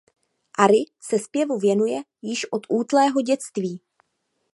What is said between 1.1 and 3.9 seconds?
zpěvu věnuje již od útlého dětství.